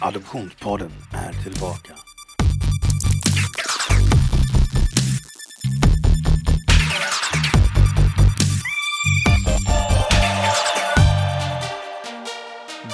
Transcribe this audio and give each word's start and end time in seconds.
Adoptionspodden 0.00 0.90
är 1.12 1.32
tillbaka. 1.32 1.92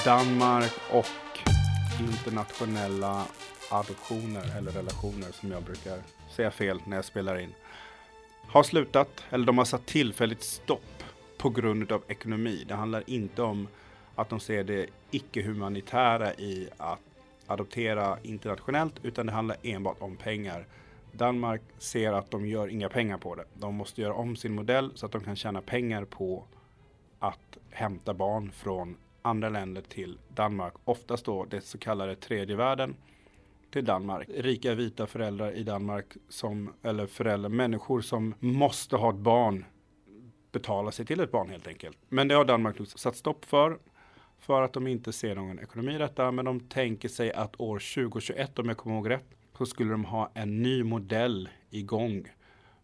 Danmark 0.05 0.71
och 0.91 1.05
internationella 1.99 3.25
adoptioner 3.71 4.57
eller 4.57 4.71
relationer 4.71 5.31
som 5.31 5.51
jag 5.51 5.63
brukar 5.63 5.99
säga 6.35 6.51
fel 6.51 6.81
när 6.85 6.95
jag 6.95 7.05
spelar 7.05 7.39
in. 7.39 7.53
Har 8.47 8.63
slutat, 8.63 9.23
eller 9.29 9.45
de 9.45 9.57
har 9.57 9.65
satt 9.65 9.85
tillfälligt 9.85 10.43
stopp 10.43 11.03
på 11.37 11.49
grund 11.49 11.91
av 11.91 12.03
ekonomi. 12.07 12.65
Det 12.67 12.75
handlar 12.75 13.03
inte 13.07 13.41
om 13.41 13.67
att 14.15 14.29
de 14.29 14.39
ser 14.39 14.63
det 14.63 14.87
icke-humanitära 15.11 16.33
i 16.33 16.69
att 16.77 16.99
adoptera 17.47 18.17
internationellt, 18.23 18.93
utan 19.03 19.25
det 19.25 19.31
handlar 19.31 19.57
enbart 19.63 20.01
om 20.01 20.17
pengar. 20.17 20.65
Danmark 21.11 21.61
ser 21.77 22.13
att 22.13 22.31
de 22.31 22.47
gör 22.47 22.67
inga 22.67 22.89
pengar 22.89 23.17
på 23.17 23.35
det. 23.35 23.45
De 23.53 23.75
måste 23.75 24.01
göra 24.01 24.13
om 24.13 24.35
sin 24.35 24.55
modell 24.55 24.91
så 24.95 25.05
att 25.05 25.11
de 25.11 25.23
kan 25.23 25.35
tjäna 25.35 25.61
pengar 25.61 26.05
på 26.05 26.43
att 27.19 27.57
hämta 27.69 28.13
barn 28.13 28.51
från 28.51 28.97
andra 29.21 29.49
länder 29.49 29.81
till 29.81 30.17
Danmark. 30.35 30.73
Oftast 30.83 31.25
då 31.25 31.45
det 31.45 31.61
så 31.61 31.77
kallade 31.77 32.15
tredje 32.15 32.55
världen 32.55 32.95
till 33.71 33.85
Danmark. 33.85 34.29
Rika 34.35 34.75
vita 34.75 35.07
föräldrar 35.07 35.51
i 35.51 35.63
Danmark 35.63 36.05
som, 36.29 36.73
eller 36.81 37.07
föräldrar, 37.07 37.49
människor 37.49 38.01
som 38.01 38.35
måste 38.39 38.95
ha 38.95 39.09
ett 39.09 39.15
barn 39.15 39.65
betala 40.51 40.91
sig 40.91 41.05
till 41.05 41.19
ett 41.19 41.31
barn 41.31 41.49
helt 41.49 41.67
enkelt. 41.67 41.97
Men 42.09 42.27
det 42.27 42.35
har 42.35 42.45
Danmark 42.45 42.75
satt 42.95 43.15
stopp 43.15 43.45
för. 43.45 43.79
För 44.39 44.61
att 44.61 44.73
de 44.73 44.87
inte 44.87 45.13
ser 45.13 45.35
någon 45.35 45.59
ekonomi 45.59 45.95
i 45.95 45.97
detta. 45.97 46.31
Men 46.31 46.45
de 46.45 46.59
tänker 46.59 47.09
sig 47.09 47.33
att 47.33 47.59
år 47.59 47.79
2021, 47.95 48.59
om 48.59 48.67
jag 48.67 48.77
kommer 48.77 48.95
ihåg 48.95 49.09
rätt, 49.09 49.35
så 49.57 49.65
skulle 49.65 49.91
de 49.91 50.05
ha 50.05 50.31
en 50.33 50.61
ny 50.61 50.83
modell 50.83 51.49
igång. 51.69 52.27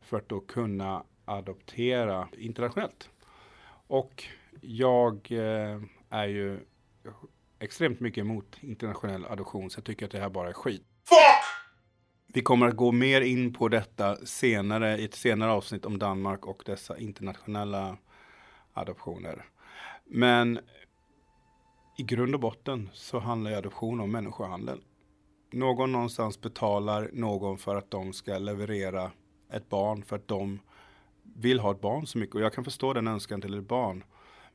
För 0.02 0.17
att 0.17 0.30
då 0.30 0.39
kunna 0.39 1.03
adoptera 1.25 2.28
internationellt. 2.38 3.09
Och 3.88 4.23
jag 4.61 5.31
eh, 5.31 5.81
är 6.09 6.28
ju 6.28 6.59
extremt 7.59 8.00
mycket 8.00 8.22
emot 8.22 8.58
internationell 8.61 9.25
adoption. 9.25 9.69
Så 9.69 9.78
jag 9.78 9.86
tycker 9.86 10.06
att 10.06 10.11
det 10.11 10.19
här 10.19 10.30
bara 10.30 10.50
är 10.50 10.53
skit. 10.53 10.84
Vi 12.34 12.41
kommer 12.41 12.67
att 12.67 12.75
gå 12.75 12.91
mer 12.91 13.22
in 13.22 13.53
på 13.53 13.67
detta 13.67 14.16
senare 14.16 14.97
i 14.97 15.06
ett 15.06 15.16
senare 15.16 15.52
avsnitt 15.52 15.86
om 15.86 16.00
Danmark 16.00 16.45
och 16.45 16.63
dessa 16.66 16.97
internationella 16.97 17.97
adoptioner. 18.73 19.45
Men 20.06 20.59
i 22.00 22.03
grund 22.03 22.33
och 22.33 22.39
botten 22.39 22.89
så 22.94 23.19
handlar 23.19 23.52
adoption 23.52 24.00
om 24.00 24.11
människohandel. 24.11 24.81
Någon 25.52 25.92
någonstans 25.92 26.41
betalar 26.41 27.09
någon 27.14 27.58
för 27.58 27.75
att 27.75 27.91
de 27.91 28.14
ska 28.14 28.38
leverera 28.38 29.11
ett 29.52 29.69
barn 29.69 30.03
för 30.03 30.16
att 30.16 30.28
de 30.28 30.59
vill 31.23 31.59
ha 31.59 31.72
ett 31.72 31.81
barn 31.81 32.08
så 32.08 32.17
mycket. 32.17 32.36
Och 32.36 32.41
jag 32.41 32.53
kan 32.53 32.64
förstå 32.64 32.94
den 32.94 33.08
önskan 33.08 33.41
till 33.41 33.53
ett 33.53 33.67
barn. 33.67 34.03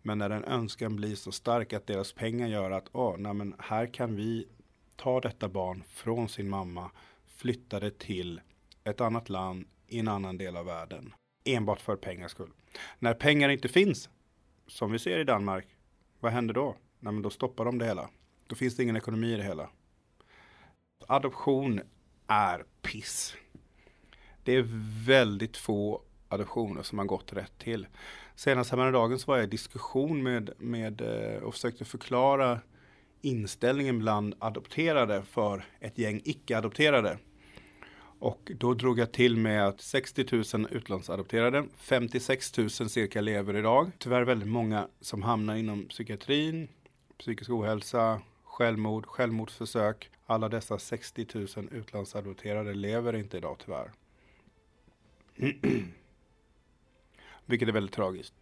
Men 0.02 0.18
när 0.18 0.28
den 0.28 0.44
önskan 0.44 0.96
blir 0.96 1.14
så 1.14 1.32
stark 1.32 1.72
att 1.72 1.86
deras 1.86 2.12
pengar 2.12 2.48
gör 2.48 2.70
att 2.70 2.88
åh, 2.92 3.16
nej 3.18 3.34
men 3.34 3.54
här 3.58 3.86
kan 3.86 4.16
vi 4.16 4.48
ta 4.96 5.20
detta 5.20 5.48
barn 5.48 5.82
från 5.88 6.28
sin 6.28 6.48
mamma, 6.48 6.90
flytta 7.26 7.80
det 7.80 7.98
till 7.98 8.40
ett 8.84 9.00
annat 9.00 9.28
land 9.28 9.66
i 9.88 9.98
en 9.98 10.08
annan 10.08 10.38
del 10.38 10.56
av 10.56 10.66
världen. 10.66 11.14
Enbart 11.44 11.80
för 11.80 11.96
pengars 11.96 12.30
skull. 12.30 12.50
När 12.98 13.14
pengar 13.14 13.48
inte 13.48 13.68
finns, 13.68 14.08
som 14.66 14.92
vi 14.92 14.98
ser 14.98 15.18
i 15.18 15.24
Danmark, 15.24 15.66
vad 16.20 16.32
händer 16.32 16.54
då? 16.54 16.76
Nej, 17.04 17.12
men 17.12 17.22
då 17.22 17.30
stoppar 17.30 17.64
de 17.64 17.78
det 17.78 17.84
hela. 17.84 18.08
Då 18.46 18.54
finns 18.56 18.76
det 18.76 18.82
ingen 18.82 18.96
ekonomi 18.96 19.32
i 19.32 19.36
det 19.36 19.42
hela. 19.42 19.68
Adoption 21.06 21.80
är 22.26 22.64
piss. 22.82 23.36
Det 24.42 24.52
är 24.52 24.64
väldigt 25.06 25.56
få 25.56 26.02
adoptioner 26.28 26.82
som 26.82 26.98
har 26.98 27.04
gått 27.04 27.32
rätt 27.32 27.58
till. 27.58 27.86
Senast 28.34 28.70
häromdagen 28.70 29.18
så 29.18 29.30
var 29.30 29.36
jag 29.36 29.44
i 29.44 29.50
diskussion 29.50 30.22
med, 30.22 30.50
med 30.58 31.00
eh, 31.00 31.42
och 31.42 31.54
försökte 31.54 31.84
förklara 31.84 32.60
inställningen 33.20 33.98
bland 33.98 34.34
adopterade 34.38 35.22
för 35.22 35.64
ett 35.80 35.98
gäng 35.98 36.20
icke-adopterade. 36.24 37.18
Och 38.18 38.52
då 38.58 38.74
drog 38.74 38.98
jag 38.98 39.12
till 39.12 39.36
med 39.36 39.66
att 39.66 39.80
60 39.80 40.56
000 40.56 40.68
utlandsadopterade, 40.70 41.64
56 41.76 42.58
000 42.58 42.70
cirka 42.70 43.20
lever 43.20 43.56
idag. 43.56 43.90
Tyvärr 43.98 44.22
väldigt 44.22 44.48
många 44.48 44.88
som 45.00 45.22
hamnar 45.22 45.56
inom 45.56 45.88
psykiatrin, 45.88 46.68
psykisk 47.24 47.50
ohälsa, 47.50 48.20
självmord, 48.44 49.06
självmordsförsök. 49.06 50.10
Alla 50.26 50.48
dessa 50.48 50.78
60 50.78 51.26
000 51.34 51.68
utlandsadopterade 51.70 52.74
lever 52.74 53.16
inte 53.16 53.36
idag 53.36 53.56
tyvärr. 53.64 53.92
Vilket 57.46 57.68
är 57.68 57.72
väldigt 57.72 57.94
tragiskt. 57.94 58.34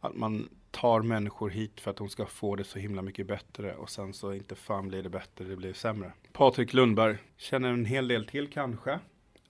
Att 0.00 0.14
man 0.14 0.48
tar 0.70 1.02
människor 1.02 1.50
hit 1.50 1.80
för 1.80 1.90
att 1.90 1.96
de 1.96 2.08
ska 2.08 2.26
få 2.26 2.56
det 2.56 2.64
så 2.64 2.78
himla 2.78 3.02
mycket 3.02 3.26
bättre 3.26 3.74
och 3.74 3.90
sen 3.90 4.12
så 4.14 4.32
inte 4.32 4.54
fan 4.54 4.88
blir 4.88 5.02
det 5.02 5.10
bättre, 5.10 5.44
det 5.44 5.56
blir 5.56 5.72
sämre. 5.72 6.12
Patrik 6.32 6.72
Lundberg 6.72 7.18
känner 7.36 7.68
en 7.68 7.84
hel 7.84 8.08
del 8.08 8.26
till 8.26 8.50
kanske. 8.50 8.98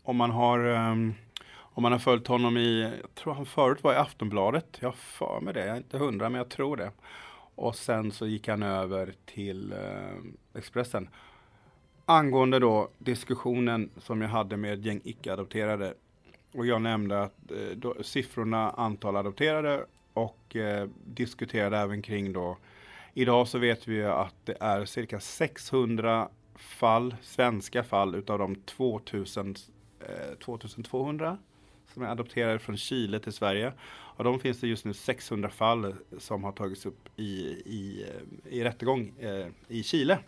Om 0.03 0.17
man 0.17 0.31
har 0.31 0.59
um, 0.59 1.15
om 1.51 1.83
man 1.83 1.93
har 1.93 1.99
följt 1.99 2.27
honom 2.27 2.57
i, 2.57 2.83
jag 3.03 3.15
tror 3.15 3.35
han 3.35 3.47
förut 3.47 3.83
var 3.83 3.93
i 3.93 3.97
Aftonbladet. 3.97 4.77
Jag 4.81 4.89
har 4.89 4.93
för 4.93 5.41
mig 5.41 5.55
det, 5.55 5.61
jag 5.61 5.69
är 5.69 5.77
inte 5.77 5.99
hundra 5.99 6.29
men 6.29 6.39
jag 6.39 6.49
tror 6.49 6.77
det. 6.77 6.91
Och 7.55 7.77
sen 7.77 8.13
så 8.13 8.27
gick 8.27 8.49
han 8.49 8.63
över 8.63 9.15
till 9.25 9.73
eh, 9.73 10.59
Expressen. 10.59 11.09
Angående 12.07 12.59
då 12.59 12.89
diskussionen 12.99 13.91
som 13.99 14.23
jag 14.23 14.29
hade 14.29 14.57
med 14.57 14.75
ett 14.75 14.85
gäng 14.85 15.01
icke-adopterade. 15.05 15.95
Och 16.53 16.67
jag 16.67 16.83
nämnde 16.83 17.23
att 17.23 17.51
eh, 17.51 17.77
då, 17.77 17.95
siffrorna 18.03 18.71
antal 18.71 19.17
adopterade 19.17 19.87
och 20.13 20.57
eh, 20.57 20.89
diskuterade 21.05 21.79
även 21.79 22.03
kring 22.03 22.33
då. 22.33 22.57
Idag 23.15 23.49
så 23.49 23.59
vet 23.59 23.89
vi 23.89 23.95
ju 23.95 24.07
att 24.07 24.35
det 24.45 24.57
är 24.61 24.85
cirka 24.85 25.21
600 25.21 26.29
fall, 26.55 27.17
svenska 27.23 27.85
fall 27.85 28.15
utav 28.15 28.39
de 28.39 28.55
2000, 28.55 29.55
eh, 30.01 30.39
2200 30.39 31.39
som 31.93 32.03
är 32.03 32.07
adopterade 32.07 32.59
från 32.59 32.77
Chile 32.77 33.21
till 33.21 33.33
Sverige. 33.33 33.73
Av 34.17 34.25
dem 34.25 34.41
finns 34.41 34.61
det 34.61 34.67
just 34.67 34.85
nu 34.85 34.95
600 34.95 35.51
fall 35.51 35.95
som 36.19 36.45
har 36.45 36.53
tagits 36.53 36.87
upp 36.87 37.09
i, 37.17 37.33
i, 37.67 38.07
i 38.51 38.65
rättegång 38.65 39.15
eh, 39.19 39.47
i 39.69 39.83
Chile. 39.83 40.19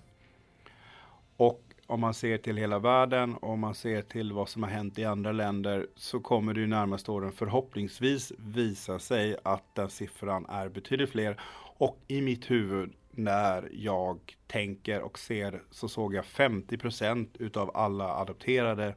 Och 1.36 1.62
om 1.86 2.00
man 2.00 2.14
ser 2.14 2.38
till 2.38 2.56
hela 2.56 2.78
världen 2.78 3.34
och 3.34 3.50
om 3.50 3.60
man 3.60 3.74
ser 3.74 4.02
till 4.02 4.32
vad 4.32 4.48
som 4.48 4.62
har 4.62 4.70
hänt 4.70 4.98
i 4.98 5.04
andra 5.04 5.32
länder 5.32 5.86
så 5.96 6.20
kommer 6.20 6.54
det 6.54 6.60
ju 6.60 6.66
närmaste 6.66 7.10
åren 7.10 7.32
förhoppningsvis 7.32 8.32
visa 8.38 8.98
sig 8.98 9.36
att 9.42 9.74
den 9.74 9.90
siffran 9.90 10.46
är 10.48 10.68
betydligt 10.68 11.10
fler. 11.10 11.40
Och 11.78 11.98
i 12.08 12.22
mitt 12.22 12.50
huvud 12.50 12.92
när 13.10 13.68
jag 13.72 14.36
tänker 14.46 15.00
och 15.00 15.18
ser 15.18 15.62
så 15.70 15.88
såg 15.88 16.14
jag 16.14 16.24
50% 16.24 17.28
utav 17.38 17.70
alla 17.74 18.08
adopterade 18.08 18.94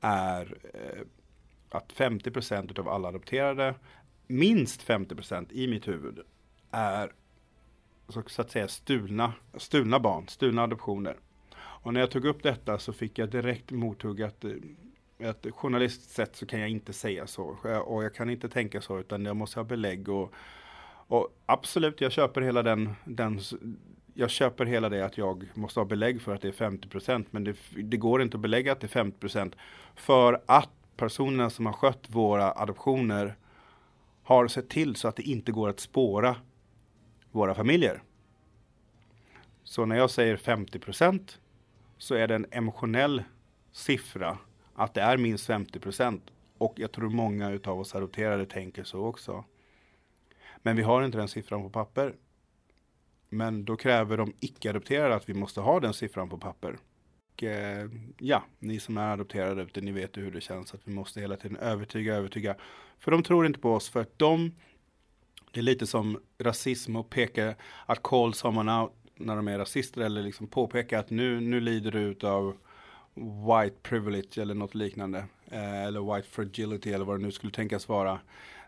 är 0.00 0.56
eh, 0.74 1.02
att 1.70 1.92
50 1.92 2.80
av 2.80 2.88
alla 2.88 3.08
adopterade, 3.08 3.74
minst 4.26 4.86
50% 4.88 5.52
i 5.52 5.68
mitt 5.68 5.88
huvud 5.88 6.20
är 6.70 7.12
så, 8.08 8.20
att 8.42 8.50
säga 8.50 8.68
stulna, 8.68 9.32
stulna 9.56 10.00
barn, 10.00 10.28
stulna 10.28 10.62
adoptioner. 10.62 11.16
Och 11.56 11.94
när 11.94 12.00
jag 12.00 12.10
tog 12.10 12.24
upp 12.24 12.42
detta 12.42 12.78
så 12.78 12.92
fick 12.92 13.18
jag 13.18 13.30
direkt 13.30 13.70
mothugg 13.70 14.22
att 14.22 14.44
eh, 14.44 14.50
att 15.24 15.46
journalistiskt 15.50 16.10
sett 16.10 16.36
så 16.36 16.46
kan 16.46 16.60
jag 16.60 16.68
inte 16.68 16.92
säga 16.92 17.26
så. 17.26 17.44
Och 17.84 18.04
jag 18.04 18.14
kan 18.14 18.30
inte 18.30 18.48
tänka 18.48 18.80
så 18.80 18.98
utan 18.98 19.24
jag 19.24 19.36
måste 19.36 19.58
ha 19.60 19.64
belägg. 19.64 20.08
Och, 20.08 20.32
och 20.88 21.28
absolut, 21.46 22.00
jag 22.00 22.12
köper 22.12 22.40
hela 22.40 22.62
den, 22.62 22.94
den 23.04 23.40
jag 24.14 24.30
köper 24.30 24.64
hela 24.64 24.88
det 24.88 25.04
att 25.04 25.18
jag 25.18 25.48
måste 25.54 25.80
ha 25.80 25.84
belägg 25.84 26.22
för 26.22 26.34
att 26.34 26.42
det 26.42 26.48
är 26.48 26.70
50% 26.70 27.26
men 27.30 27.44
det, 27.44 27.56
det, 27.76 27.96
går 27.96 28.22
inte 28.22 28.36
att 28.36 28.40
belägga 28.40 28.72
att 28.72 28.80
det 28.80 28.96
är 28.96 29.04
50% 29.04 29.52
för 29.94 30.42
att 30.46 30.70
personerna 30.98 31.50
som 31.50 31.66
har 31.66 31.72
skött 31.72 32.06
våra 32.08 32.52
adoptioner 32.52 33.36
har 34.22 34.48
sett 34.48 34.68
till 34.68 34.96
så 34.96 35.08
att 35.08 35.16
det 35.16 35.22
inte 35.22 35.52
går 35.52 35.68
att 35.68 35.80
spåra 35.80 36.36
våra 37.30 37.54
familjer. 37.54 38.02
Så 39.64 39.84
när 39.84 39.96
jag 39.96 40.10
säger 40.10 40.36
50 40.36 40.78
procent 40.78 41.40
så 41.98 42.14
är 42.14 42.28
det 42.28 42.34
en 42.34 42.46
emotionell 42.50 43.22
siffra 43.72 44.38
att 44.74 44.94
det 44.94 45.00
är 45.00 45.16
minst 45.16 45.46
50 45.46 45.80
procent. 45.80 46.30
Och 46.58 46.74
jag 46.76 46.92
tror 46.92 47.10
många 47.10 47.50
utav 47.50 47.80
oss 47.80 47.94
adopterade 47.94 48.46
tänker 48.46 48.84
så 48.84 49.04
också. 49.04 49.44
Men 50.62 50.76
vi 50.76 50.82
har 50.82 51.02
inte 51.02 51.18
den 51.18 51.28
siffran 51.28 51.62
på 51.62 51.70
papper. 51.70 52.14
Men 53.28 53.64
då 53.64 53.76
kräver 53.76 54.16
de 54.16 54.32
icke-adopterade 54.40 55.14
att 55.14 55.28
vi 55.28 55.34
måste 55.34 55.60
ha 55.60 55.80
den 55.80 55.94
siffran 55.94 56.28
på 56.28 56.38
papper. 56.38 56.78
Och 57.38 57.44
eh, 57.44 57.88
ja, 58.18 58.44
ni 58.58 58.80
som 58.80 58.96
är 58.96 59.12
adopterade 59.12 59.62
ute, 59.62 59.80
ni 59.80 59.92
vet 59.92 60.16
hur 60.16 60.30
det 60.30 60.40
känns 60.40 60.74
att 60.74 60.80
vi 60.84 60.92
måste 60.92 61.20
hela 61.20 61.36
tiden 61.36 61.56
övertyga, 61.56 62.14
övertyga. 62.14 62.54
För 62.98 63.10
de 63.10 63.22
tror 63.22 63.46
inte 63.46 63.58
på 63.58 63.74
oss 63.74 63.88
för 63.88 64.00
att 64.00 64.18
de, 64.18 64.52
det 65.52 65.60
är 65.60 65.64
lite 65.64 65.86
som 65.86 66.20
rasism 66.38 66.96
och 66.96 67.10
peka 67.10 67.54
att 67.86 68.02
call 68.02 68.34
someone 68.34 68.80
out 68.80 68.92
när 69.14 69.36
de 69.36 69.48
är 69.48 69.58
rasister 69.58 70.00
eller 70.00 70.22
liksom 70.22 70.46
påpeka 70.46 70.98
att 70.98 71.10
nu, 71.10 71.40
nu 71.40 71.60
lider 71.60 71.90
du 71.90 72.26
av 72.26 72.56
white 73.14 73.76
privilege 73.82 74.38
eller 74.38 74.54
något 74.54 74.74
liknande. 74.74 75.24
Eh, 75.50 75.84
eller 75.84 76.14
white 76.14 76.28
fragility 76.28 76.92
eller 76.92 77.04
vad 77.04 77.18
det 77.18 77.22
nu 77.22 77.32
skulle 77.32 77.52
tänkas 77.52 77.88
vara. 77.88 78.18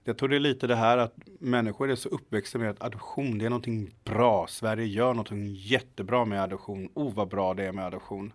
Jag 0.05 0.19
tror 0.19 0.29
det 0.29 0.37
är 0.37 0.41
lite 0.41 0.67
det 0.67 0.77
här 0.77 0.99
att 0.99 1.15
människor 1.41 1.91
är 1.91 1.97
så 1.97 2.09
uppväxta 2.09 2.59
med 2.59 2.71
att 2.71 2.83
adoption 2.83 3.39
det 3.39 3.45
är 3.45 3.51
någonting 3.51 3.95
bra. 4.05 4.47
Sverige 4.47 4.87
gör 4.87 5.09
någonting 5.09 5.55
jättebra 5.55 6.25
med 6.25 6.43
adoption. 6.43 6.89
Oh 6.95 7.15
vad 7.15 7.29
bra 7.29 7.55
det 7.55 7.65
är 7.65 7.73
med 7.73 7.85
adoption. 7.87 8.33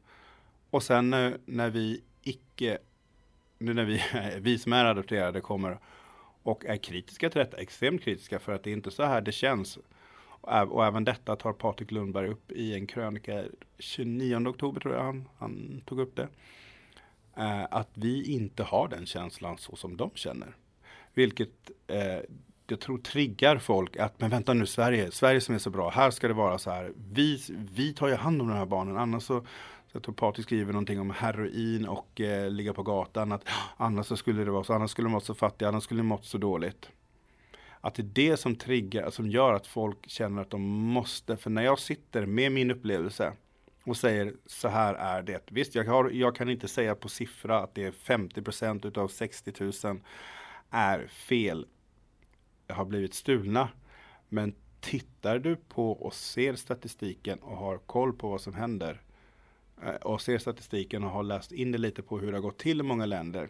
Och 0.70 0.84
sen 0.84 1.10
när, 1.10 1.38
när 1.46 1.70
vi 1.70 2.04
icke, 2.24 2.78
nu 3.58 3.74
när 3.74 3.86
vi, 3.86 4.02
vi 4.40 4.58
som 4.58 4.74
är 4.74 4.86
adopterade 4.86 5.42
kommer 5.42 5.80
och 6.44 6.66
är 6.66 6.78
kritiska 6.78 7.30
till 7.30 7.40
detta, 7.40 7.58
extremt 7.58 8.02
kritiska 8.02 8.40
för 8.40 8.52
att 8.52 8.64
det 8.64 8.70
är 8.70 8.74
inte 8.74 8.92
så 8.92 9.04
här 9.04 9.22
det 9.22 9.32
känns. 9.32 9.80
Och 10.42 10.86
även 10.86 11.04
detta 11.04 11.36
tar 11.36 11.54
Patrik 11.54 11.92
Lundberg 11.92 12.30
upp 12.30 12.52
i 12.52 12.76
en 12.76 12.88
krönika 12.88 13.44
29 13.80 14.48
oktober 14.48 14.82
tror 14.82 14.94
jag 14.94 15.04
han, 15.04 15.30
han 15.38 15.82
tog 15.86 16.00
upp 16.00 16.16
det. 16.16 16.28
Eh, 17.38 17.64
att 17.72 17.90
vi 17.94 18.34
inte 18.34 18.64
har 18.64 18.88
den 18.88 19.06
känslan 19.06 19.58
så 19.58 19.76
som 19.76 19.98
de 19.98 20.12
känner. 20.14 20.56
Vilket 21.14 21.72
eh, 21.88 22.20
jag 22.68 22.80
tror 22.80 22.98
triggar 22.98 23.58
folk 23.58 23.98
att, 23.98 24.20
men 24.20 24.30
vänta 24.30 24.54
nu 24.54 24.66
Sverige, 24.66 25.12
Sverige 25.12 25.42
som 25.42 25.56
är 25.56 25.60
så 25.60 25.70
bra, 25.70 25.90
här 25.90 26.12
ska 26.12 26.28
det 26.28 26.34
vara 26.34 26.58
så 26.58 26.72
här. 26.72 26.94
Vi, 27.12 27.42
vi 27.74 27.94
tar 27.94 28.08
ju 28.08 28.16
hand 28.16 28.42
om 28.42 28.48
de 28.48 28.58
här 28.58 28.66
barnen, 28.66 28.98
annars 28.98 29.24
så, 29.24 29.46
så 29.85 29.85
jag 29.96 30.04
tror 30.04 30.16
Patrik 30.16 30.46
skriver 30.46 30.74
någonting 30.74 31.00
om 31.00 31.10
heroin 31.10 31.88
och 31.88 32.22
eh, 32.22 32.50
ligga 32.50 32.74
på 32.74 32.84
gatan, 32.84 33.32
att 33.32 33.48
annars 33.78 34.06
så 34.06 34.18
skulle 34.18 34.44
det 34.44 34.52
vara 34.52 34.64
så, 34.64 34.74
annars 34.74 34.92
skulle 34.92 35.06
de 35.06 35.12
vara 35.12 35.24
så 35.24 35.34
fattiga, 35.34 35.70
annars 35.70 35.84
skulle 35.84 36.00
de 36.00 36.08
mått 36.08 36.26
så 36.26 36.38
dåligt. 36.38 36.90
Att 37.82 37.96
det 37.96 38.02
är 38.02 38.30
det 38.32 38.38
som 38.38 38.56
triggar, 38.56 39.04
alltså, 39.04 39.16
som 39.16 39.30
gör 39.30 39.54
att 39.54 39.68
folk 39.68 40.10
känner 40.10 40.42
att 40.42 40.50
de 40.50 40.62
måste, 40.62 41.38
för 41.38 41.50
när 41.50 41.62
jag 41.62 41.80
sitter 41.80 42.26
med 42.26 42.52
min 42.52 42.72
upplevelse 42.72 43.34
och 43.84 43.98
säger 43.98 44.34
så 44.46 44.68
här 44.68 44.94
är 44.94 45.22
det. 45.22 45.52
Visst, 45.52 45.76
jag, 45.76 45.86
har, 45.86 46.10
jag 46.10 46.36
kan 46.36 46.50
inte 46.50 46.68
säga 46.68 46.96
på 46.96 47.10
siffra 47.10 47.60
att 47.60 47.76
det 47.76 47.84
är 47.84 47.92
50% 47.92 48.88
utav 48.88 49.08
60 49.08 49.54
000 49.88 50.00
är 50.70 51.08
fel, 51.08 51.68
har 52.70 52.86
blivit 52.86 53.14
stulna. 53.14 53.70
Men 54.30 54.56
tittar 54.80 55.40
du 55.40 55.56
på 55.56 55.92
och 55.92 56.14
ser 56.14 56.56
statistiken 56.56 57.40
och 57.40 57.58
har 57.58 57.78
koll 57.78 58.14
på 58.14 58.30
vad 58.30 58.42
som 58.42 58.54
händer 58.54 59.02
Eh, 59.86 59.96
och 59.96 60.22
ser 60.22 60.38
statistiken 60.38 61.04
och 61.04 61.10
har 61.10 61.24
läst 61.24 61.52
in 61.52 61.72
det 61.72 61.78
lite 61.78 62.02
på 62.02 62.20
hur 62.20 62.32
det 62.32 62.38
har 62.38 62.42
gått 62.42 62.58
till 62.58 62.80
i 62.80 62.84
många 62.84 63.06
länder 63.06 63.50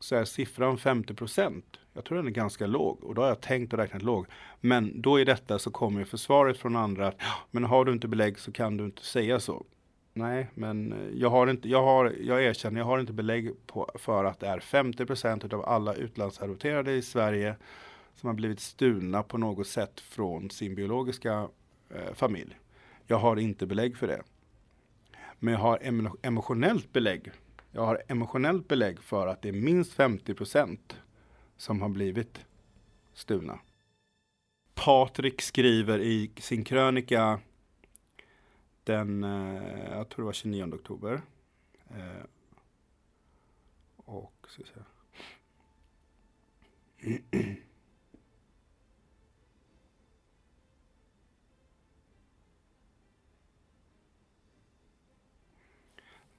så 0.00 0.16
är 0.16 0.24
siffran 0.24 0.78
50 0.78 1.14
procent. 1.14 1.76
Jag 1.92 2.04
tror 2.04 2.18
den 2.18 2.26
är 2.26 2.30
ganska 2.30 2.66
låg 2.66 3.04
och 3.04 3.14
då 3.14 3.22
har 3.22 3.28
jag 3.28 3.40
tänkt 3.40 3.72
och 3.72 3.78
räknat 3.78 4.02
låg. 4.02 4.26
Men 4.60 5.02
då 5.02 5.20
i 5.20 5.24
detta 5.24 5.58
så 5.58 5.70
kommer 5.70 6.04
försvaret 6.04 6.58
från 6.58 6.76
andra 6.76 7.08
att 7.08 7.20
men 7.50 7.64
har 7.64 7.84
du 7.84 7.92
inte 7.92 8.08
belägg 8.08 8.38
så 8.38 8.52
kan 8.52 8.76
du 8.76 8.84
inte 8.84 9.04
säga 9.04 9.40
så. 9.40 9.64
Nej, 10.12 10.46
men 10.54 10.92
eh, 10.92 11.20
jag 11.20 11.30
har 11.30 11.46
inte, 11.46 11.68
jag 11.68 11.82
har, 11.82 12.14
jag 12.20 12.44
erkänner, 12.44 12.80
jag 12.80 12.86
har 12.86 12.98
inte 12.98 13.12
belägg 13.12 13.66
på, 13.66 13.90
för 13.94 14.24
att 14.24 14.40
det 14.40 14.46
är 14.46 14.60
50 14.60 15.06
procent 15.06 15.52
av 15.52 15.64
alla 15.64 15.94
utlandsadopterade 15.94 16.92
i 16.92 17.02
Sverige 17.02 17.56
som 18.14 18.26
har 18.26 18.34
blivit 18.34 18.60
stulna 18.60 19.22
på 19.22 19.38
något 19.38 19.66
sätt 19.66 20.00
från 20.00 20.50
sin 20.50 20.74
biologiska 20.74 21.48
eh, 21.90 22.14
familj. 22.14 22.58
Jag 23.06 23.16
har 23.16 23.36
inte 23.36 23.66
belägg 23.66 23.96
för 23.96 24.06
det. 24.06 24.22
Men 25.42 25.54
jag 25.54 25.60
har 25.60 25.78
emotionellt 26.22 26.92
belägg. 26.92 27.30
Jag 27.70 27.86
har 27.86 28.02
emotionellt 28.08 28.68
belägg 28.68 29.02
för 29.02 29.26
att 29.26 29.42
det 29.42 29.48
är 29.48 29.52
minst 29.52 29.96
50% 29.96 30.78
som 31.56 31.82
har 31.82 31.88
blivit 31.88 32.44
stulna. 33.12 33.58
Patrik 34.74 35.42
skriver 35.42 35.98
i 35.98 36.30
sin 36.36 36.64
krönika 36.64 37.40
den, 38.84 39.24
eh, 39.24 39.90
jag 39.90 40.08
tror 40.08 40.22
det 40.22 40.26
var 40.26 40.32
29 40.32 40.74
oktober. 40.74 41.22
Eh, 41.90 42.24
och 43.96 44.46
ska 44.48 44.62
säga. 44.62 44.84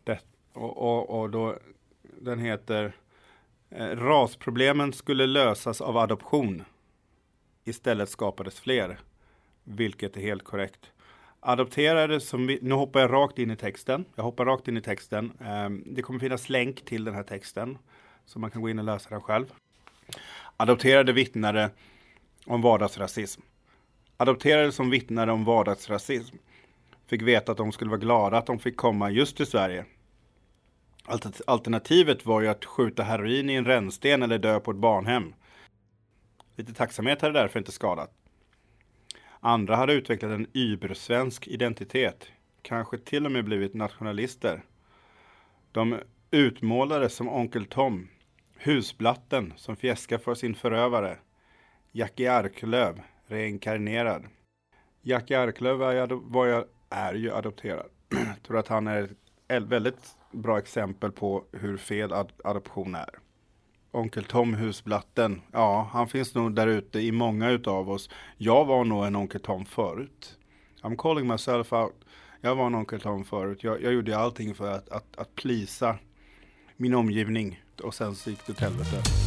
Det, 0.04 0.20
och, 0.54 0.78
och, 0.78 1.20
och 1.20 1.30
då, 1.30 1.58
den 2.02 2.40
heter 2.40 2.96
eh, 3.70 3.88
Rasproblemen 3.88 4.94
skulle 4.94 5.26
lösas 5.26 5.82
av 5.82 5.98
adoption. 5.98 6.64
Istället 7.64 8.10
skapades 8.10 8.60
fler. 8.60 9.00
Vilket 9.64 10.18
är 10.18 10.22
helt 10.22 10.44
korrekt 10.44 10.92
adopterade 11.42 12.20
som 12.20 12.48
vi, 12.48 12.60
nu 12.62 12.76
hoppar 12.76 13.00
jag 13.00 13.14
rakt 13.14 13.40
in 13.40 13.52
i 13.52 13.56
texten. 13.56 14.06
Jag 14.16 14.24
hoppar 14.24 14.46
rakt 14.46 14.68
in 14.68 14.78
i 14.78 14.82
texten. 14.82 15.32
Eh, 15.40 15.70
det 15.86 16.02
kommer 16.02 16.20
finnas 16.20 16.50
länk 16.50 16.86
till 16.86 17.04
den 17.04 17.16
här 17.16 17.24
texten. 17.24 17.78
Så 18.26 18.40
man 18.40 18.52
kan 18.52 18.62
gå 18.62 18.70
in 18.70 18.80
och 18.80 18.86
läsa 18.86 19.10
den 19.10 19.22
själv. 19.22 19.46
Adopterade 20.58 21.14
vittnade 21.14 21.70
om 22.46 22.62
vardagsrasism. 22.62 23.42
Adopterade 24.18 24.72
som 24.72 24.90
vittnade 24.90 25.32
om 25.32 25.46
vardagsrasism 25.46 26.36
fick 27.08 27.22
veta 27.22 27.52
att 27.52 27.58
de 27.58 27.72
skulle 27.72 27.90
vara 27.90 28.00
glada 28.00 28.38
att 28.38 28.46
de 28.46 28.60
fick 28.60 28.78
komma 28.78 29.10
just 29.10 29.38
till 29.38 29.46
Sverige. 29.46 29.86
Alternativet 31.46 32.26
var 32.26 32.42
ju 32.42 32.48
att 32.48 32.66
skjuta 32.66 33.04
heroin 33.04 33.50
i 33.50 33.54
en 33.54 33.66
rännsten 33.66 34.24
eller 34.24 34.40
dö 34.40 34.60
på 34.60 34.72
ett 34.72 34.78
barnhem. 34.78 35.34
Lite 36.56 36.74
tacksamhet 36.74 37.22
hade 37.22 37.40
därför 37.40 37.60
inte 37.60 37.72
skadat. 37.72 38.12
Andra 39.40 39.76
hade 39.76 39.94
utvecklat 39.94 40.32
en 40.32 40.48
ybersvensk 40.54 41.48
identitet, 41.48 42.28
kanske 42.62 42.98
till 42.98 43.26
och 43.26 43.32
med 43.32 43.46
blivit 43.46 43.74
nationalister. 43.74 44.64
De 45.72 46.00
utmålades 46.32 47.14
som 47.14 47.30
Onkel 47.30 47.66
Tom, 47.66 48.08
husblatten 48.58 49.54
som 49.58 49.76
fjäskar 49.76 50.18
för 50.18 50.36
sin 50.36 50.56
förövare, 50.56 51.18
Jackie 51.92 52.34
Arklöv, 52.34 53.02
reinkarnerad. 53.28 54.26
Jackie 55.02 55.40
Arklöv 55.40 55.82
är, 55.82 56.08
var, 56.08 56.66
är 56.90 57.14
ju 57.14 57.32
adopterad. 57.32 57.90
Jag 58.10 58.44
tror 58.44 58.58
att 58.58 58.68
han 58.68 58.88
är 58.88 59.10
ett 59.48 59.64
väldigt 59.64 60.16
bra 60.32 60.60
exempel 60.60 61.12
på 61.12 61.44
hur 61.52 61.78
fel 61.78 62.14
ad 62.14 62.32
adoption 62.44 62.96
är. 62.96 63.20
Onkel 63.92 64.24
Tom 64.24 64.54
husblatten. 64.54 65.42
Ja, 65.52 65.90
han 65.92 66.08
finns 66.08 66.36
nog 66.36 66.56
där 66.56 66.68
ute 66.68 67.00
i 67.00 67.12
många 67.12 67.50
utav 67.50 67.90
oss. 67.90 68.10
Jag 68.38 68.66
var 68.66 68.84
nog 68.84 69.06
en 69.06 69.16
Onkel 69.16 69.42
Tom 69.42 69.66
förut. 69.66 70.38
I'm 70.82 70.96
calling 70.98 71.28
myself 71.28 71.74
out. 71.74 72.06
Jag 72.42 72.56
var 72.56 72.66
en 72.66 72.76
Onkel 72.76 73.02
Tom 73.02 73.26
förut. 73.26 73.64
Jag, 73.64 73.82
jag 73.82 73.94
gjorde 73.94 74.18
allting 74.18 74.56
för 74.56 74.72
att, 74.72 74.90
att, 74.90 75.18
att 75.18 75.36
plisa 75.36 75.98
min 76.78 76.94
omgivning. 76.94 77.64
Och 77.84 77.94
sen 77.94 78.16
så 78.16 78.30
gick 78.30 78.46
det 78.46 78.54
åt 78.54 78.60
helvete. 78.60 79.21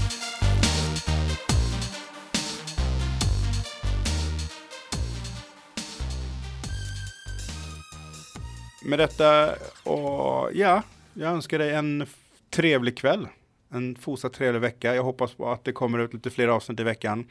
Med 8.84 8.98
detta 8.98 9.54
och 9.82 10.50
ja, 10.54 10.82
jag 11.14 11.32
önskar 11.32 11.58
dig 11.58 11.74
en 11.74 12.06
trevlig 12.50 12.98
kväll 12.98 13.28
en 13.74 13.96
fortsatt 13.96 14.32
trevlig 14.32 14.60
vecka. 14.60 14.94
Jag 14.94 15.02
hoppas 15.02 15.34
på 15.34 15.50
att 15.50 15.64
det 15.64 15.72
kommer 15.72 15.98
ut 15.98 16.14
lite 16.14 16.30
fler 16.30 16.48
avsnitt 16.48 16.80
i 16.80 16.82
veckan. 16.82 17.26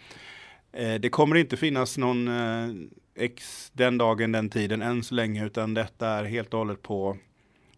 Eh, 0.72 0.94
det 0.94 1.10
kommer 1.10 1.36
inte 1.36 1.58
finnas 1.58 1.98
någon 1.98 2.28
eh, 2.28 3.30
den 3.74 3.98
dagen, 3.98 4.32
den 4.32 4.50
tiden 4.50 4.82
än 4.82 5.04
så 5.04 5.16
länge, 5.16 5.46
utan 5.46 5.74
detta 5.74 6.08
är 6.08 6.24
helt 6.24 6.54
och 6.54 6.60
hållet 6.60 6.82
på 6.82 7.18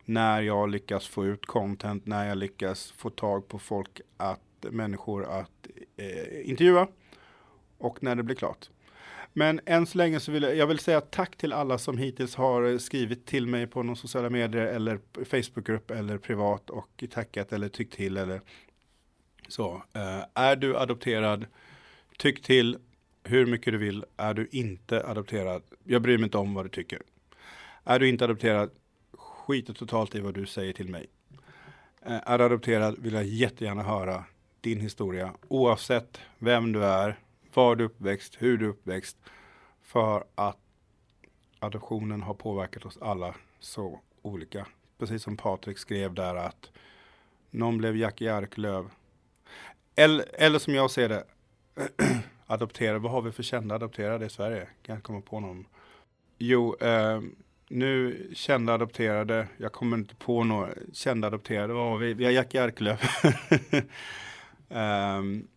när 0.05 0.41
jag 0.41 0.69
lyckas 0.69 1.07
få 1.07 1.25
ut 1.25 1.45
content, 1.45 2.05
när 2.05 2.27
jag 2.27 2.37
lyckas 2.37 2.93
få 2.97 3.09
tag 3.09 3.47
på 3.47 3.59
folk 3.59 4.01
att 4.17 4.39
människor 4.61 5.25
att 5.25 5.67
eh, 5.97 6.49
intervjua 6.49 6.87
och 7.77 8.03
när 8.03 8.15
det 8.15 8.23
blir 8.23 8.35
klart. 8.35 8.69
Men 9.37 9.59
än 9.65 9.85
så 9.85 9.97
länge 9.97 10.19
så 10.19 10.31
vill 10.31 10.43
jag, 10.43 10.55
jag 10.55 10.67
vill 10.67 10.79
säga 10.79 11.01
tack 11.01 11.37
till 11.37 11.53
alla 11.53 11.77
som 11.77 11.97
hittills 11.97 12.35
har 12.35 12.77
skrivit 12.77 13.25
till 13.25 13.47
mig 13.47 13.67
på 13.67 13.83
någon 13.83 13.95
sociala 13.95 14.29
medier 14.29 14.65
eller 14.65 14.99
Facebookgrupp 15.25 15.91
eller 15.91 16.17
privat 16.17 16.69
och 16.69 17.03
tackat 17.11 17.53
eller 17.53 17.69
tyckt 17.69 17.93
till 17.93 18.17
eller 18.17 18.41
så. 19.47 19.73
Uh, 19.73 20.25
är 20.33 20.55
du 20.55 20.77
adopterad, 20.77 21.45
tyck 22.17 22.41
till 22.41 22.77
hur 23.23 23.45
mycket 23.45 23.73
du 23.73 23.77
vill. 23.77 24.05
Är 24.17 24.33
du 24.33 24.47
inte 24.51 25.07
adopterad, 25.07 25.63
jag 25.83 26.01
bryr 26.01 26.17
mig 26.17 26.25
inte 26.25 26.37
om 26.37 26.53
vad 26.53 26.65
du 26.65 26.69
tycker. 26.69 27.01
Är 27.83 27.99
du 27.99 28.09
inte 28.09 28.25
adopterad, 28.25 28.69
skit 29.13 29.77
totalt 29.77 30.15
i 30.15 30.19
vad 30.19 30.33
du 30.33 30.45
säger 30.45 30.73
till 30.73 30.89
mig. 30.89 31.07
Uh, 32.07 32.19
är 32.25 32.37
du 32.37 32.43
adopterad 32.43 32.95
vill 32.99 33.13
jag 33.13 33.25
jättegärna 33.25 33.83
höra 33.83 34.23
din 34.61 34.79
historia 34.79 35.33
oavsett 35.47 36.19
vem 36.39 36.71
du 36.71 36.85
är, 36.85 37.19
var 37.55 37.75
du 37.75 37.83
uppväxt, 37.83 38.35
hur 38.39 38.57
du 38.57 38.67
uppväxt. 38.67 39.17
För 39.81 40.23
att 40.35 40.57
adoptionen 41.59 42.21
har 42.21 42.33
påverkat 42.33 42.85
oss 42.85 42.97
alla 43.01 43.35
så 43.59 43.99
olika. 44.21 44.67
Precis 44.97 45.23
som 45.23 45.37
Patrik 45.37 45.77
skrev 45.77 46.13
där 46.13 46.35
att 46.35 46.71
någon 47.51 47.77
blev 47.77 47.97
Jackie 47.97 48.33
Arklöv. 48.33 48.89
Eller, 49.95 50.25
eller 50.33 50.59
som 50.59 50.75
jag 50.75 50.91
ser 50.91 51.09
det, 51.09 51.23
adopterade. 52.45 52.99
Vad 52.99 53.11
har 53.11 53.21
vi 53.21 53.31
för 53.31 53.43
kända 53.43 53.75
adopterade 53.75 54.25
i 54.25 54.29
Sverige? 54.29 54.67
Kan 54.81 54.95
jag 54.95 55.03
komma 55.03 55.21
på 55.21 55.39
någon? 55.39 55.67
Jo, 56.37 56.75
eh, 56.75 57.21
nu 57.69 58.27
kända 58.33 58.73
adopterade, 58.73 59.47
jag 59.57 59.71
kommer 59.71 59.97
inte 59.97 60.15
på 60.15 60.43
några 60.43 60.69
kända 60.93 61.27
adopterade, 61.27 61.73
Vad 61.73 61.91
har 61.91 61.97
vi, 61.97 62.13
vi 62.13 62.25
har 62.25 62.31
Jackie 62.31 62.63
Arklöv. 62.63 63.01
um, 63.61 63.77
eh, 64.69 65.54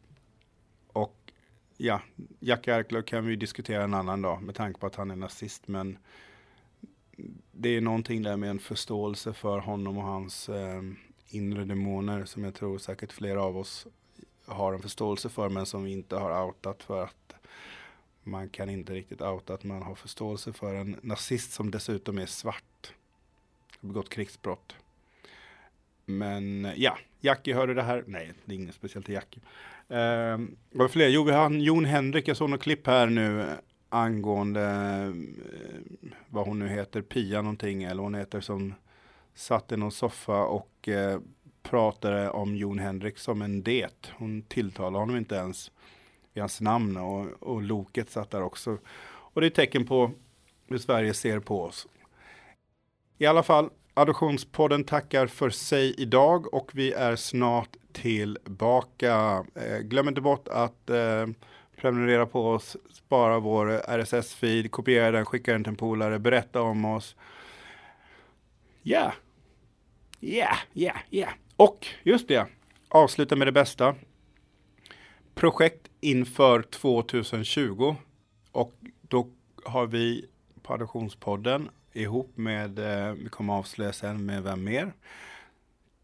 ja, 1.78 2.00
Jack 2.40 2.68
Arklöv 2.68 3.02
kan 3.02 3.26
vi 3.26 3.36
diskutera 3.36 3.84
en 3.84 3.94
annan 3.94 4.22
dag 4.22 4.42
med 4.42 4.54
tanke 4.54 4.80
på 4.80 4.86
att 4.86 4.94
han 4.94 5.10
är 5.10 5.16
nazist, 5.16 5.68
men 5.68 5.98
det 7.52 7.68
är 7.68 7.80
någonting 7.80 8.22
där 8.22 8.36
med 8.36 8.50
en 8.50 8.58
förståelse 8.58 9.32
för 9.32 9.58
honom 9.58 9.98
och 9.98 10.04
hans 10.04 10.48
eh, 10.48 10.82
inre 11.28 11.64
demoner 11.64 12.24
som 12.24 12.44
jag 12.44 12.54
tror 12.54 12.78
säkert 12.78 13.12
flera 13.12 13.42
av 13.42 13.56
oss 13.56 13.86
har 14.46 14.72
en 14.72 14.82
förståelse 14.82 15.28
för 15.28 15.48
men 15.48 15.66
som 15.66 15.84
vi 15.84 15.92
inte 15.92 16.16
har 16.16 16.46
outat 16.46 16.82
för 16.82 17.04
att 17.04 17.34
man 18.22 18.48
kan 18.48 18.70
inte 18.70 18.94
riktigt 18.94 19.20
outa 19.20 19.54
att 19.54 19.64
man 19.64 19.82
har 19.82 19.94
förståelse 19.94 20.52
för 20.52 20.74
en 20.74 20.96
nazist 21.02 21.52
som 21.52 21.70
dessutom 21.70 22.18
är 22.18 22.26
svart. 22.26 22.92
Har 23.80 23.88
begått 23.88 24.08
krigsbrott. 24.08 24.76
Men 26.04 26.72
ja, 26.76 26.98
Jackie 27.20 27.54
hörde 27.54 27.74
det 27.74 27.82
här. 27.82 28.04
Nej, 28.06 28.32
det 28.44 28.54
är 28.54 28.56
inget 28.56 28.74
speciellt 28.74 29.06
till 29.06 29.14
Jackie. 29.14 29.42
Eh, 29.88 30.38
vad 30.70 30.90
fler? 30.90 31.08
Jo, 31.08 31.22
vi 31.22 31.32
har 31.32 31.50
Jon 31.50 31.84
Henrik. 31.84 32.28
Jag 32.28 32.36
såg 32.36 32.50
något 32.50 32.62
klipp 32.62 32.86
här 32.86 33.06
nu 33.06 33.46
angående 33.88 34.62
eh, 34.62 35.12
vad 36.28 36.46
hon 36.46 36.58
nu 36.58 36.68
heter, 36.68 37.02
Pia 37.02 37.42
någonting 37.42 37.82
eller 37.82 38.02
hon 38.02 38.14
heter 38.14 38.40
som 38.40 38.74
satt 39.34 39.72
i 39.72 39.76
någon 39.76 39.92
soffa 39.92 40.44
och 40.44 40.88
eh, 40.88 41.20
pratade 41.62 42.30
om 42.30 42.56
Jon 42.56 42.78
Henrik 42.78 43.18
som 43.18 43.42
en 43.42 43.62
det. 43.62 44.10
Hon 44.12 44.42
tilltalade 44.42 44.98
honom 44.98 45.16
inte 45.16 45.34
ens 45.34 45.70
i 46.34 46.40
hans 46.40 46.60
namn 46.60 46.96
och, 46.96 47.42
och 47.42 47.62
Loket 47.62 48.10
satt 48.10 48.30
där 48.30 48.42
också. 48.42 48.78
Och 49.08 49.40
det 49.40 49.46
är 49.46 49.50
tecken 49.50 49.86
på 49.86 50.10
hur 50.66 50.78
Sverige 50.78 51.14
ser 51.14 51.40
på 51.40 51.62
oss. 51.62 51.86
I 53.18 53.26
alla 53.26 53.42
fall, 53.42 53.70
Adoptionspodden 53.98 54.84
tackar 54.84 55.26
för 55.26 55.50
sig 55.50 55.94
idag 55.98 56.54
och 56.54 56.70
vi 56.74 56.92
är 56.92 57.16
snart 57.16 57.76
tillbaka. 57.92 59.44
Eh, 59.54 59.78
glöm 59.78 60.08
inte 60.08 60.20
bort 60.20 60.48
att 60.48 60.90
eh, 60.90 61.26
prenumerera 61.76 62.26
på 62.26 62.50
oss, 62.50 62.76
spara 62.92 63.38
vår 63.38 63.66
RSS-feed, 63.88 64.68
kopiera 64.68 65.10
den, 65.10 65.26
skicka 65.26 65.52
den 65.52 65.64
till 65.64 65.70
en 65.70 65.76
polare, 65.76 66.18
berätta 66.18 66.62
om 66.62 66.84
oss. 66.84 67.16
Ja, 68.82 69.12
ja, 70.20 70.56
ja, 70.72 70.94
ja. 71.10 71.28
Och 71.56 71.86
just 72.02 72.28
det, 72.28 72.46
avsluta 72.88 73.36
med 73.36 73.46
det 73.46 73.52
bästa. 73.52 73.94
Projekt 75.34 75.88
inför 76.00 76.62
2020. 76.62 77.96
Och 78.52 78.74
då 79.02 79.28
har 79.64 79.86
vi 79.86 80.26
på 80.62 80.74
Adoptionspodden 80.74 81.70
ihop 81.98 82.36
med, 82.36 82.78
eh, 82.78 83.12
vi 83.12 83.28
kommer 83.28 83.54
avslöja 83.54 83.92
sen 83.92 84.26
med 84.26 84.42
vem 84.42 84.64
mer, 84.64 84.92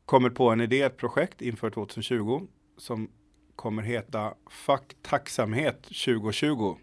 kommit 0.06 0.34
på 0.34 0.50
en 0.50 0.60
idé, 0.60 0.82
ett 0.82 0.96
projekt 0.96 1.42
inför 1.42 1.70
2020 1.70 2.46
som 2.76 3.10
kommer 3.56 3.82
heta 3.82 4.34
Fuck 4.50 4.96
tacksamhet 5.02 5.82
2020. 5.82 6.76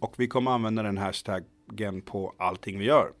Och 0.00 0.14
vi 0.16 0.28
kommer 0.28 0.50
använda 0.50 0.82
den 0.82 0.98
hashtaggen 0.98 2.02
på 2.02 2.34
allting 2.38 2.78
vi 2.78 2.84
gör. 2.84 3.12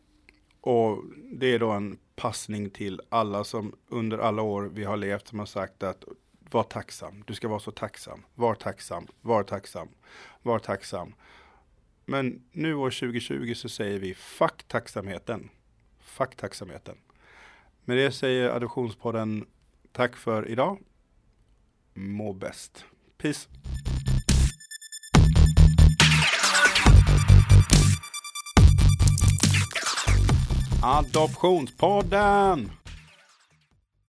Och 0.60 1.04
det 1.32 1.54
är 1.54 1.58
då 1.58 1.70
en 1.70 1.98
passning 2.16 2.70
till 2.70 3.00
alla 3.08 3.44
som 3.44 3.76
under 3.88 4.18
alla 4.18 4.42
år 4.42 4.70
vi 4.74 4.84
har 4.84 4.96
levt 4.96 5.28
som 5.28 5.38
har 5.38 5.46
sagt 5.46 5.82
att 5.82 6.04
var 6.50 6.62
tacksam. 6.62 7.24
Du 7.26 7.34
ska 7.34 7.48
vara 7.48 7.60
så 7.60 7.70
tacksam. 7.70 8.24
Var 8.34 8.54
tacksam. 8.54 9.06
Var 9.20 9.42
tacksam. 9.42 9.88
Var 10.42 10.58
tacksam. 10.58 11.14
Men 12.10 12.42
nu 12.52 12.74
år 12.74 12.90
2020 12.90 13.54
så 13.54 13.68
säger 13.68 13.98
vi 13.98 14.14
fuck 14.14 14.62
tacksamheten. 14.68 15.48
Fuck 16.00 16.36
tacksamheten. 16.36 16.96
Med 17.84 17.96
det 17.96 18.12
säger 18.12 18.50
Adoptionspodden 18.50 19.46
tack 19.92 20.16
för 20.16 20.48
idag. 20.48 20.78
Må 21.94 22.32
bäst. 22.32 22.84
Peace. 23.18 23.48
Adoptionspodden! 30.82 32.79